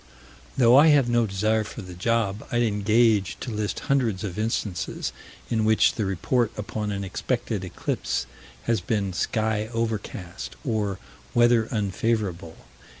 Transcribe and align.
Though 0.57 0.77
I 0.77 0.87
have 0.87 1.07
no 1.07 1.27
desire 1.27 1.63
for 1.63 1.83
the 1.83 1.93
job, 1.93 2.43
I'd 2.51 2.63
engage 2.63 3.39
to 3.39 3.51
list 3.51 3.81
hundreds 3.81 4.23
of 4.23 4.39
instances 4.39 5.13
in 5.47 5.63
which 5.63 5.93
the 5.93 6.05
report 6.05 6.51
upon 6.57 6.89
an 6.91 7.03
expected 7.03 7.63
eclipse 7.63 8.25
has 8.63 8.81
been 8.81 9.13
"sky 9.13 9.69
overcast" 9.71 10.55
or 10.65 10.97
"weather 11.35 11.67
unfavorable." 11.69 12.57